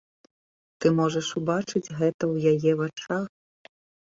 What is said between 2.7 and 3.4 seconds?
вачах.